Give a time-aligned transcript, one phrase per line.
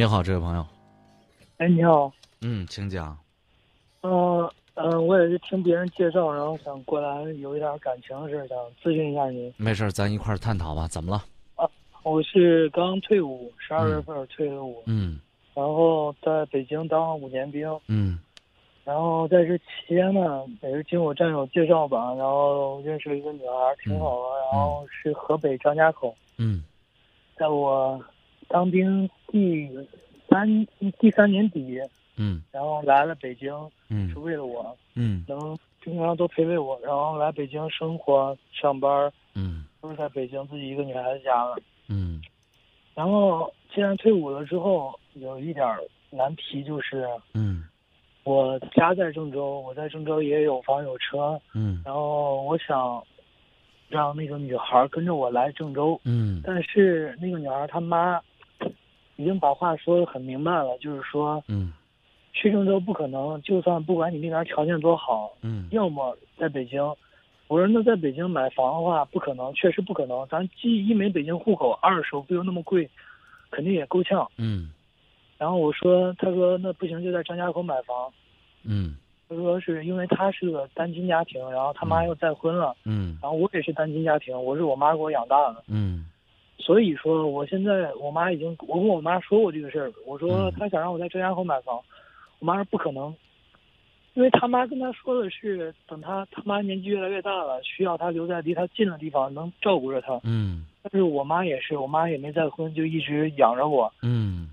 [0.00, 0.66] 你好，这位朋友。
[1.58, 2.10] 哎，你好。
[2.40, 3.14] 嗯，请讲。
[4.00, 9.52] 嗯嗯，我也是听别人介绍，然后想过来有一点感情的事，想咨询一下您。
[9.58, 10.88] 没事，咱一块儿探讨吧。
[10.88, 11.22] 怎么了？
[11.56, 11.68] 啊，
[12.02, 14.82] 我是刚退伍，十二月份退的伍。
[14.86, 15.20] 嗯。
[15.52, 17.68] 然后在北京当了五年兵。
[17.86, 18.18] 嗯。
[18.84, 24.38] 然后在这期间呢，也是经我战友介绍吧，然后认识了一个女孩，挺好的。
[24.50, 26.16] 然后是河北张家口。
[26.38, 26.64] 嗯。
[27.36, 28.02] 在我
[28.50, 29.70] 当兵第
[30.28, 30.66] 三
[30.98, 31.80] 第三年底。
[32.22, 33.50] 嗯，然后来了北京，
[33.88, 41.56] 嗯，是为了我，嗯，能经常多陪陪我，然后来北京生活、上班，嗯，都是在北京自己一个女孩子家了，
[41.88, 42.20] 嗯，
[42.94, 45.66] 然后既然退伍了之后，有一点
[46.10, 47.64] 难题就是，嗯，
[48.24, 53.02] 我家在郑州，我在郑州也有房有车，嗯，然后我想
[53.88, 58.20] 让那个女孩跟着我来郑州，嗯，但是那个女孩她妈
[59.20, 61.72] 已经把话说的很明白了，就是说，嗯。
[62.32, 66.80] 去郑州不可能，就算不管你那边条件多好，嗯，要么在北京。
[67.48, 70.24] 我说那在北京买房的话，不可能，确实不可能。
[70.28, 72.88] 咱既一没北京户口，二手不又那么贵，
[73.50, 74.30] 肯定也够呛。
[74.38, 74.70] 嗯。
[75.38, 78.08] 然后我说，他说那不行，就在张家口买房。
[78.62, 78.96] 嗯。
[79.28, 82.76] 他说是因为他是个单亲家庭，然后他妈又再婚了。
[82.84, 83.18] 嗯。
[83.20, 85.64] 然后我也是单亲家庭，我是我妈给我养大的。
[85.66, 86.06] 嗯。
[86.60, 89.90] 所以说，我现在我妈已经，我跟我妈说过这个事儿。
[90.06, 91.80] 我说她想让我在张家口买房。
[92.38, 93.14] 我妈说不可能，
[94.14, 100.20] 因为他妈跟她说的是，等她他妈年纪越来越大了，需要她留在离她近的地方，能照顾着她。
[100.22, 100.66] 嗯。
[100.82, 103.92] 但是我妈也是，我妈也没再婚，就一直养着我。
[104.02, 104.50] 嗯。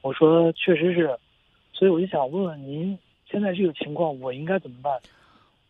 [0.00, 1.18] 我说确实是，
[1.72, 2.98] 所以我就想问问您，
[3.30, 4.98] 现在这个情况我应该怎么办？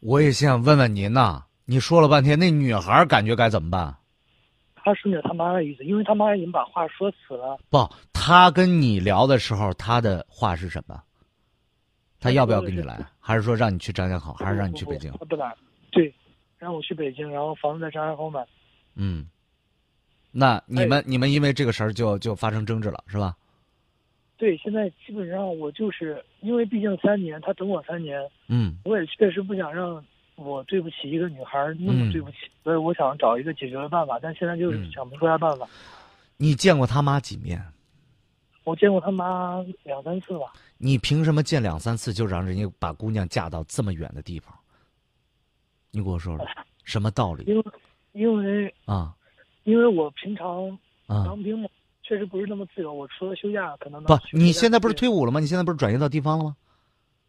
[0.01, 3.97] 我也想问问您呐，你说了半天，那女孩感觉该怎么办？
[4.89, 7.59] 他顺着他妈的意思，因为他妈已经把话说死了。
[7.69, 10.99] 不，他跟你聊的时候，他的话是什么？
[12.19, 12.99] 他要不要跟你来？
[13.21, 14.33] 还是说让你去张家口？
[14.33, 15.13] 还是让你去北京？
[15.13, 15.55] 不来，
[15.91, 16.13] 对，
[16.57, 18.43] 让我去北京，然后房子在张家口买。
[18.97, 19.27] 嗯，
[20.33, 23.37] 那你们你们因为这个事儿就就发生争执了，是吧？
[24.39, 28.21] 对，现在基本上我就是因为毕竟三年，他等我三年。
[28.49, 28.79] 嗯。
[28.85, 30.03] 我也确实不想让
[30.39, 35.69] 我对不起一个女孩那么对不起，所以我想找一个解决的办法，但现在就是想不出来办法。
[36.37, 37.61] 你见过他妈几面？
[38.63, 40.53] 我见过他妈两三次吧。
[40.77, 44.55] 你凭什么见两三次就让人家把姑娘嫁到这么远的地方？
[45.91, 46.47] 你给我说说，
[46.85, 47.45] 什么道理？
[47.47, 47.65] 因为，
[48.13, 49.15] 因为啊，
[49.65, 50.69] 因为我平常
[51.07, 51.69] 啊当兵嘛，
[52.03, 52.93] 确实不是那么自由。
[52.93, 55.41] 我除了休假，可能不，你现在不是退伍了吗？
[55.41, 56.57] 你现在不是转移到地方了吗？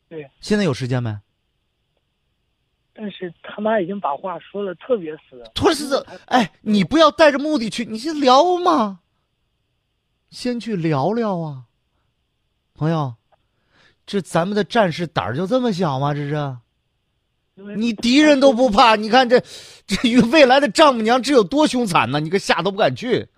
[0.09, 0.29] 对。
[0.41, 1.17] 现在有时间没？
[3.01, 5.41] 但是他妈已经把话说的特别死。
[5.55, 6.05] 托死！
[6.25, 8.99] 哎，你不要带着目的去，你先聊嘛。
[10.29, 11.63] 先去聊聊啊，
[12.75, 13.15] 朋友，
[14.05, 16.13] 这咱们的战士胆儿就这么小吗？
[16.13, 16.57] 这是，
[17.77, 19.41] 你敌人都不怕， 你看这
[19.87, 22.19] 这与未来的丈母娘这有多凶残呢？
[22.19, 23.29] 你个吓都不敢去，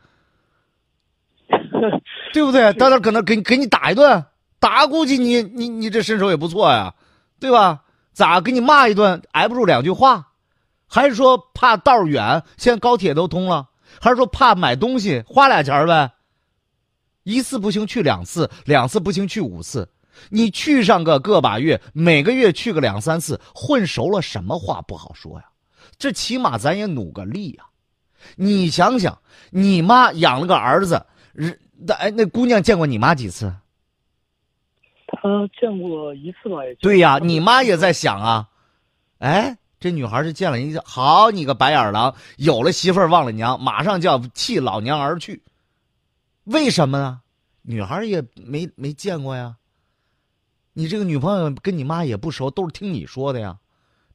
[2.33, 2.73] 对不对？
[2.73, 4.25] 到那可能给给你打一顿，
[4.59, 6.95] 打估计你你你这身手也不错呀，
[7.39, 7.83] 对吧？
[8.13, 10.29] 咋给你骂一顿挨不住两句话，
[10.88, 12.44] 还是说怕道远？
[12.57, 16.11] 现在高铁都通了，还是说怕买东西花俩钱呗？
[17.23, 19.89] 一次不行去两次，两次不行去五次，
[20.29, 25.45] 你去上个个把月，每个月去个两三次，混熟了，什么话不好说呀？
[25.97, 27.66] 这起码咱也努个力呀。
[28.35, 29.19] 你想想，
[29.51, 33.53] 你妈养了个儿子，人哎，那姑娘见过你妈几次？
[35.11, 36.73] 她见过一次吧，也。
[36.75, 38.47] 对呀，你妈也在想啊，
[39.19, 45.44] 哎，这女孩是见了一次好你个白眼狼，有了媳妇儿忘了娘，马上就要弃老娘而去。
[46.45, 47.22] 为什么呢？
[47.63, 49.55] 女孩也没没见过呀。
[50.73, 53.57] 你这个女朋友跟你妈也不熟，都是听你说的呀。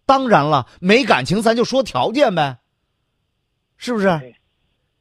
[0.06, 2.58] 当然了，没感情咱就说条件呗，
[3.76, 4.34] 是不是？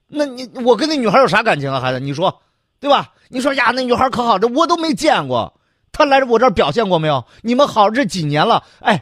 [0.08, 2.00] 那你我跟那女孩有啥感情啊，孩子？
[2.00, 2.42] 你说，
[2.80, 3.14] 对吧？
[3.30, 5.55] 你说呀，那女孩可好，这我都没见过，
[5.96, 7.24] 他来我这儿表现过没有？
[7.42, 9.02] 你们好这几年了，哎，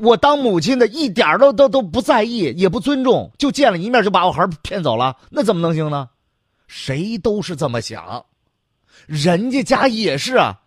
[0.00, 6.08] 我当母亲的一点都都都不在意，也不尊重，就见了一面就把我孩骗走了，那怎么能行呢？
[6.66, 8.24] 谁都是这么想，
[9.04, 10.60] 人家家也是啊，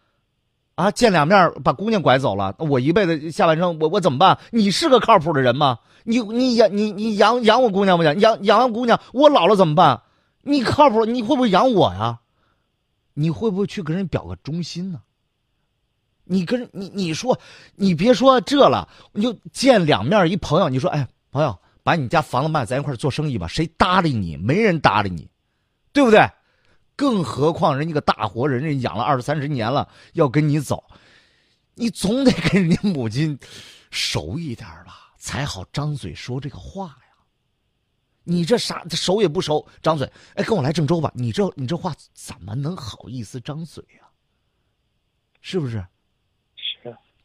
[0.76, 4.38] 啊，见两面把姑娘拐走了，我一辈子下半生我我怎么办？
[4.52, 5.80] 你是个靠谱的人吗？
[6.04, 10.02] 你你养你你养养我姑娘不行养养完姑娘，我老了怎么办？
[10.44, 11.04] 你靠谱？
[11.06, 12.20] 你会不会养我呀？
[13.16, 15.00] 你会不会去跟人表个忠心呢？
[16.34, 17.40] 你跟你你说，
[17.76, 23.48] 你别说这了，你就见两面一朋友，你说哎，朋友，把你家房子卖，咱一块做生意吧？
[23.48, 24.36] 谁搭理你？
[24.38, 25.30] 没人搭理你。
[25.92, 26.28] 对不对？
[26.96, 30.84] 更何况人家个大活人，人养了二三十年了，要跟你走，
[31.76, 33.38] 你总得跟人家母亲
[33.92, 37.14] 熟一点吧，才好张嘴说这个话呀。
[38.24, 41.12] 你这啥熟也不熟，张嘴，哎，跟我来郑州吧。
[41.14, 44.08] 你这你这话怎么能好意思张嘴呀？
[45.42, 45.86] 是不是？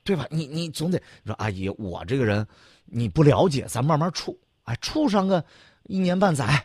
[0.09, 0.27] 对吧？
[0.31, 2.47] 你你总得说，阿姨，我这个人
[2.87, 4.35] 你不了解，咱慢慢处，
[4.65, 5.45] 哎，处上个
[5.83, 6.65] 一年半载，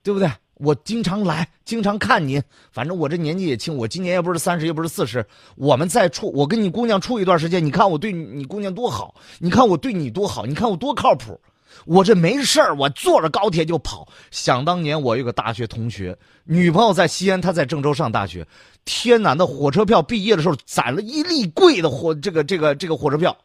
[0.00, 0.30] 对不对？
[0.58, 5.26] 我经常来，经常看您，反正我这年纪也轻，我今年也不是三十，也不是四十，
[5.56, 11.40] 我们再处，我跟你姑娘处一段时间，你看我对你姑娘多好，你看我对你多好，你看我多靠谱。
[11.84, 14.08] 我这没事儿，我坐着高铁就跑。
[14.30, 18.46] 想当年，我有个大学同学，女朋友在西安，他在郑州上大学。
[18.84, 23.36] 天哪，那火车票毕业的时候攒了一粒贵的火，这个这个这个火车票。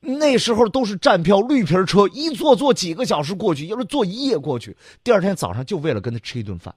[0.00, 6.74] 那时候都是站票绿皮车，一坐坐几个小时过去，要是坐一夜过去，第二天早上就为了跟他吃一顿饭。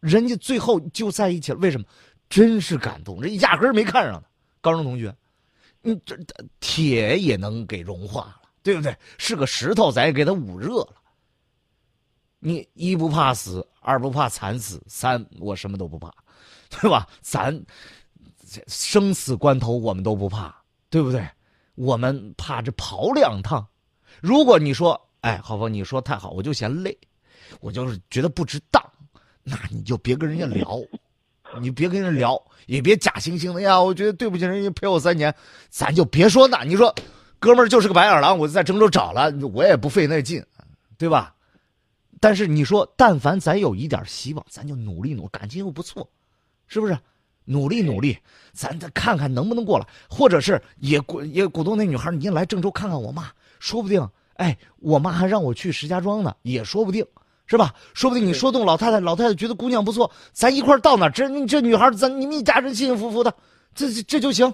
[0.00, 1.84] 人家最后就在一起了，为什么？
[2.30, 4.28] 真是感动，人压根儿没看上他。
[4.60, 5.14] 高中同学，
[5.80, 6.14] 你，这
[6.60, 8.47] 铁也能给融化了。
[8.62, 8.96] 对不对？
[9.18, 10.94] 是个石头，咱也给他捂热了。
[12.40, 16.12] 你一不怕死，二不怕惨死，三我什么都不怕，
[16.70, 17.08] 对吧？
[17.20, 17.64] 咱
[18.68, 20.54] 生死关头我们都不怕，
[20.88, 21.28] 对不对？
[21.74, 23.66] 我们怕这跑两趟。
[24.20, 26.96] 如果你说，哎，浩峰，你说太好，我就嫌累，
[27.60, 28.80] 我就是觉得不值当，
[29.42, 30.80] 那你就别跟人家聊，
[31.60, 33.80] 你别跟人聊，也别假惺惺的呀。
[33.80, 35.34] 我觉得对不起人家陪我三年，
[35.70, 36.62] 咱就别说那。
[36.62, 36.94] 你说。
[37.38, 40.44] 哥们儿就是个白眼狼，我就在郑州找了，我也不费那劲，
[40.96, 41.34] 对吧？
[42.20, 46.08] 但是你说，但凡咱有一点希望，咱就努力努，感情又不错，
[46.66, 46.98] 是不是？
[47.44, 48.18] 努力努力，
[48.52, 57.06] 咱再看看能不能过来，或者是也鼓也鼓动那女孩，你来郑州看看我妈，说不定，哎，我妈还让我去石家庄呢，也说不定，
[57.46, 57.74] 是吧？
[57.94, 63.32] 说不定你说动老太太，老太太觉得姑娘不错，咱一块到那这这女孩，咱你们一家人幸幸福福的，
[63.74, 64.52] 这这这就行。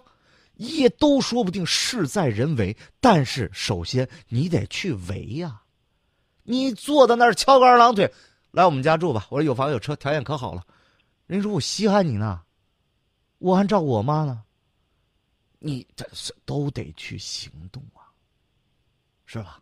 [0.56, 2.76] 也都说不定，事在人为。
[3.00, 5.62] 但是首先你得去为呀，
[6.44, 8.10] 你坐在那儿翘个二郎腿，
[8.52, 9.26] 来我们家住吧。
[9.30, 10.62] 我说有房有车，条件可好了。
[11.26, 12.42] 人说我稀罕你呢，
[13.38, 14.42] 我还照顾我妈呢。
[15.58, 18.06] 你这是都得去行动啊，
[19.26, 19.60] 是吧？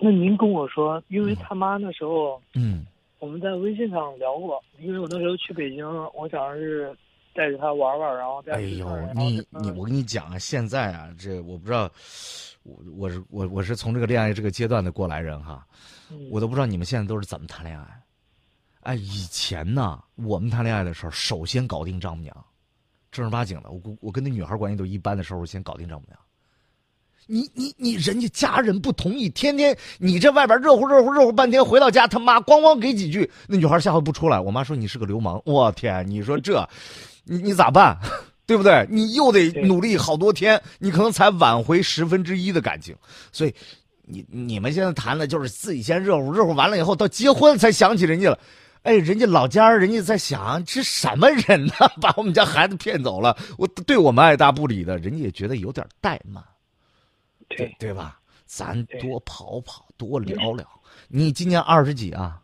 [0.00, 2.86] 那您跟我说，因为他妈那时候，嗯，
[3.18, 6.96] 我们在微信上聊过，因为我那时候去北京，我想是。
[7.34, 8.54] 带着他玩玩，然后再。
[8.54, 11.90] 哎呦，你你我跟你讲啊，现在啊，这我不知道，
[12.62, 15.66] 我我是我我是从这个恋爱这个阶段的过来人哈，
[16.30, 17.86] 我都不知道你们现在都是怎么谈恋爱。
[18.80, 22.44] 哎，以前呢，我们谈恋爱的时候，首先搞定丈母娘，
[23.10, 23.70] 正儿八经的。
[23.70, 26.18] 我我跟那女孩关系都一般的时候，先搞定丈母娘。
[27.28, 34.40] 你你你，人家家人不同意，天天你这外边热乎热乎热乎半天，回到家他妈咣咣给几句，那女孩下回不出来。
[34.40, 36.68] 我妈说你是个流氓，我天，你说这。
[37.24, 37.96] 你你咋办，
[38.46, 38.86] 对不对？
[38.90, 42.94] 你又得努力好多天，你可能才挽回十分之一的感情。
[43.30, 43.54] 所以，
[44.02, 48.38] 你你们现在谈的就是自己先热乎热乎，完了以后到结婚才想起人家了。
[48.82, 51.72] 哎，人家老家人家在想，这什么人呢？
[52.02, 56.42] 把我们家孩子骗走了，我对我们爱答不理的，人家也觉得有点怠慢，
[57.48, 58.18] 对对吧？
[58.44, 60.66] 咱多跑跑，多聊聊。
[61.06, 62.41] 你今年二十几啊？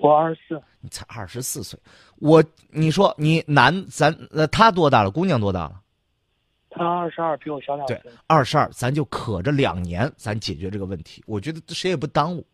[0.00, 1.78] 我二十四，你才二十四岁。
[2.16, 5.10] 我，你说你男，咱呃，他多大了？
[5.10, 5.80] 姑娘多大了？
[6.70, 8.00] 他二十二，比我小两岁。
[8.04, 11.22] 对，二十二，咱就可着两年，咱解决这个问题。
[11.26, 12.46] 我觉得谁也不耽误，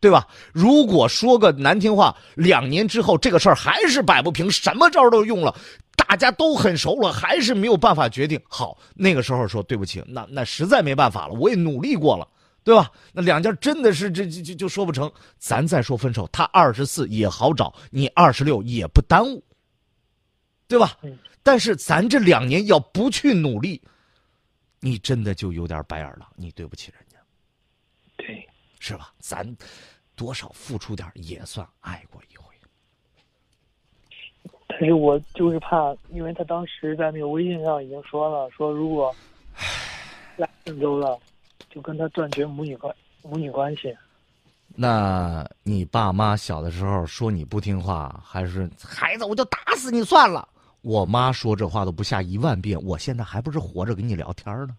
[0.00, 0.26] 对吧？
[0.52, 5.54] 如果说个难听话，两年之后这个事儿还是摆不平，什么招都用了，
[5.94, 8.40] 大家都很熟了，还是没有办法决定。
[8.48, 12.26] 好，那个时候说对不起，那那实在没办法了，我也努力过了。
[12.64, 12.90] 对吧？
[13.12, 16.26] 那两家真的是这就就就说不成，咱再说分手。
[16.32, 19.44] 他二十四也好找，你二十六也不耽误，
[20.66, 20.98] 对吧？
[21.42, 23.82] 但是咱这两年要不去努力，
[24.80, 27.18] 你真的就有点白眼狼，你对不起人家。
[28.16, 28.48] 对，
[28.80, 29.12] 是吧？
[29.18, 29.46] 咱
[30.16, 32.44] 多少付出点也算爱过一回。
[34.66, 39.14] 但是我就是怕，因为他当时在那个微信上已经说了，说如果
[40.36, 41.20] 来郑州了。
[41.74, 43.92] 就跟他断绝母女关母女关系。
[44.76, 50.48] 那你爸妈小的时候说你不听话，还是孩子我就打死你算了？
[50.82, 54.76] 我妈说这话都不下一万遍，我现在还不是活着跟你聊天呢？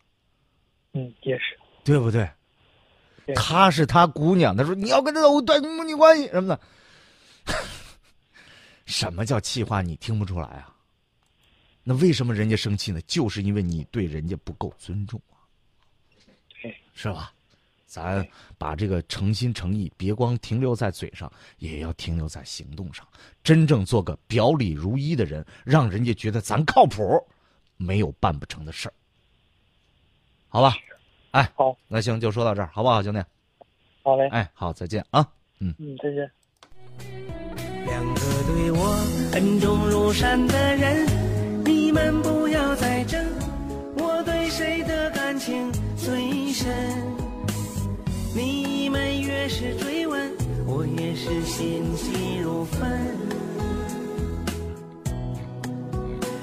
[0.93, 2.29] 嗯，也是，对不对？
[3.35, 6.59] 她是他姑娘，她说你要跟他断母女关系什么的。
[8.85, 9.81] 什么叫气话？
[9.81, 10.73] 你听不出来啊？
[11.83, 13.01] 那为什么人家生气呢？
[13.01, 15.19] 就是因为你对人家不够尊重。
[16.95, 17.31] 是吧？
[17.85, 23.07] 咱把这个诚心诚意，别光停留在嘴上，也要停留在行动上，
[23.41, 27.01] 真正做个表里如一的人，让人家觉得咱靠谱，
[27.77, 28.93] 没有办不成的事儿。
[30.49, 30.75] 好吧，
[31.31, 33.23] 哎，好，那行就说到这儿，好不好，兄弟？
[34.03, 35.25] 好嘞，哎，好，再见啊。
[35.59, 36.29] 嗯嗯，再见。
[37.85, 41.05] 两个对我恩重如山的人，
[41.63, 43.25] 你们不要再争，
[46.65, 46.73] 深？
[48.33, 50.31] 你们越是追问，
[50.65, 52.81] 我越是心急如焚。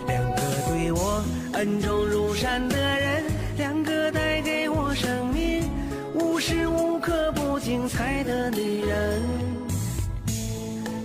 [0.07, 1.25] 两个对我
[1.55, 3.25] 恩重如山的人，
[3.57, 5.69] 两个带给我生命
[6.15, 9.21] 无时无刻不精彩的女人。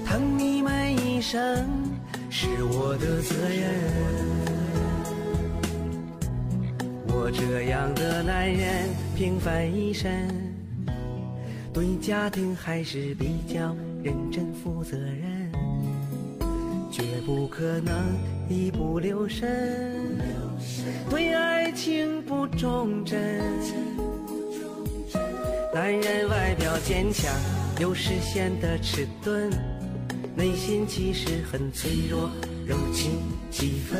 [0.05, 1.65] 疼你们一生
[2.29, 3.73] 是我的责任。
[7.09, 10.11] 我这样的男人平凡一生，
[11.73, 15.51] 对家庭还是比较认真负责任，
[16.91, 17.95] 绝不可能
[18.47, 20.15] 一不留神，
[21.09, 23.19] 对爱情不忠贞。
[25.73, 27.33] 男人外表坚强，
[27.79, 29.49] 有时显得迟钝。
[30.35, 32.29] 内心其实很脆弱，
[32.67, 33.13] 柔情
[33.49, 33.99] 几分。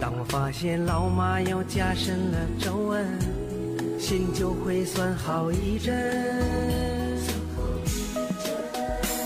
[0.00, 3.06] 当我发现老妈又加深了皱纹，
[4.04, 5.94] 心就会酸好一阵。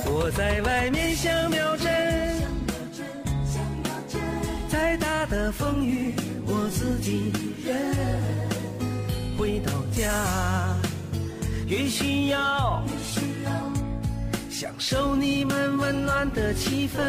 [0.07, 1.93] 我在外面像秒针，
[4.69, 6.15] 再大的风雨
[6.47, 7.33] 我自己
[7.67, 7.77] 忍。
[9.37, 10.77] 回到家，
[11.67, 12.81] 也需要。
[14.49, 17.01] 享受你们温暖的气氛。